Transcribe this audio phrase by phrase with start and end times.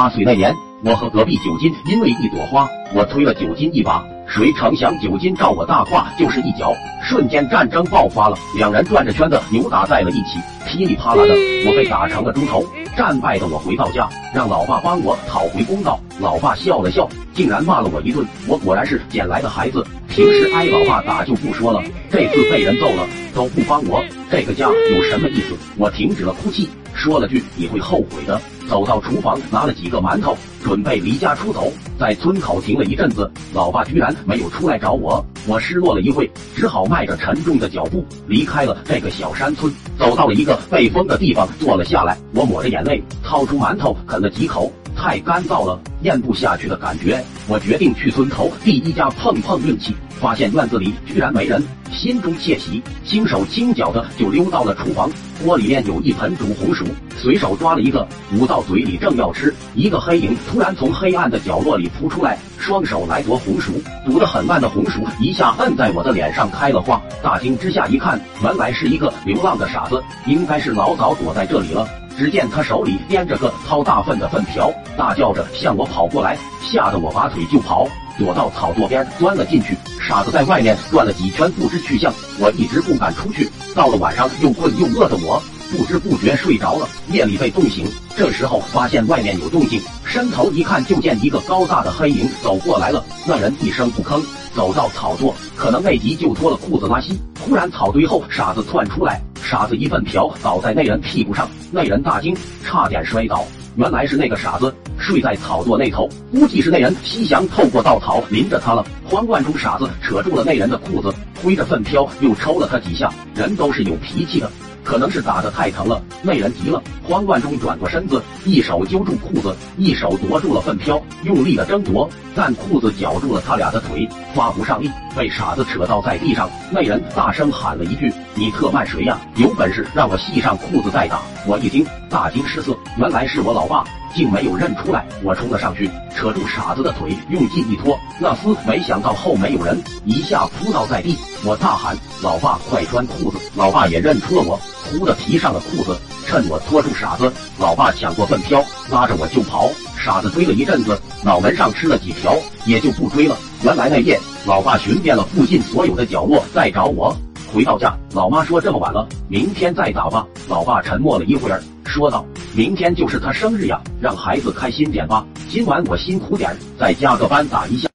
[0.00, 11.34] 八岁那年，我和隔壁九金因为一朵花，我推了九金一把，谁成想九金照我大胯就是一脚，瞬间战争爆发了，两人转着圈子扭打在了一起，噼里啪啦的，
[11.66, 12.64] 我被打成了猪头。
[12.96, 16.00] 战败的我回到家，让老爸帮我讨回公道。
[16.18, 18.26] 老爸笑了笑，竟然骂了我一顿。
[18.48, 19.86] 我果然是捡来的孩子，
[20.20, 25.56] 平时挨老爸打就不说了，这次被人揍了都不帮我，这个家有什么意思？
[25.78, 26.68] 我停止了哭泣。
[26.92, 28.38] 说了句你会后悔的，
[28.68, 31.72] 走到厨房拿了几个馒头，准备离家出走。
[31.98, 42.18] 在村口停了一阵子，老爸居然没有出来找我，我失落了一会，只好迈着沉重的脚步离开了这个小山村，走到了一个背风的地方坐了下来。
[42.34, 44.70] 我抹着眼泪，掏出馒头啃了几口，
[45.00, 47.24] 太干燥了，咽不下去的感觉。
[47.48, 49.96] 我决定去村头第一家碰碰运气。
[50.20, 55.10] 发现院子里居然没人，心中窃喜，轻手轻脚的就溜到了厨房。
[55.42, 56.84] 锅里面有一盆煮红薯，
[57.16, 63.72] 随手抓了一个，捂到嘴里正要吃，一个黑影突然从黑暗的角落里扑出来，双手来夺红薯，
[64.04, 67.00] 煮得很烂的红薯一下摁在我的脸上开了花。
[67.22, 71.88] 大惊之下一看，原来是一个流浪的傻子，应该是老早躲在这里了。
[72.20, 77.88] 只见他手里掂着个掏大粪的粪瓢，大叫着向我跑过来，吓得我拔腿就跑。
[78.18, 79.74] 躲到草垛边钻了进去，
[80.06, 83.48] 傻子在外面转了几圈不知去向，我一直不敢出去。
[83.74, 86.86] 到了晚上又困又饿的我，不知不觉睡着了。
[87.10, 93.02] 夜里被冻醒，这时候发现外面有动静，伸头一看，就见一个高大的黑影走过来了。
[93.24, 94.22] 那人一声不吭，
[94.54, 97.18] 走到草垛，可能内急就脱了裤子拉稀。
[97.40, 103.44] 忽然草堆后，傻子窜出来，傻子一粪瓢倒在那人屁股上，那人大惊，差点摔倒。
[103.74, 108.86] 原来是那个傻子睡在草垛那头，估计是那人西翔透过稻草淋着他了。
[109.04, 113.12] 慌乱中，傻子扯住了那人的裤子，挥着粪瓢又抽了他几下。
[113.34, 114.48] 人都是有脾气的，
[114.84, 126.48] 可能是打得太疼了，那人急了，慌乱中转过身子，一手揪住裤子，一手夺住了粪瓢，用力的争夺，但裤子绞住了他俩的腿，发不上力，被傻子扯到在地上。
[126.70, 129.18] 那人大声喊了一句：“你特卖谁呀？
[129.36, 135.04] 有本事让我系上裤子再打！”我一听，大惊失色，原来是我老爸，竟没有认出来。
[135.22, 141.18] 我冲了上去，扯住傻子的腿，用劲一拖，那厮没想到后没有人，一下扑倒在地。
[141.44, 145.98] 我大喊：“老爸，快穿裤子！”老爸也认出了我，忽的提上了裤子。
[146.26, 149.68] 趁我拖住傻子，老爸抢过粪瓢，拉着我就跑。
[149.98, 153.36] 傻子追了一阵子，脑门上吃了几条，也就不追了。
[153.64, 157.14] 原来那夜，老爸寻遍了附近所有的角落，在找我。
[157.52, 162.24] 回到家，老妈说：“这么晚了，明天再打吧。”老爸沉默了一会儿，说道
[162.54, 165.26] ：“明天就是他生日呀，让孩子开心点吧。
[165.50, 167.88] 今晚我辛苦点，再加个班打一下。”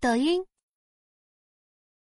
[0.00, 0.49] 抖音。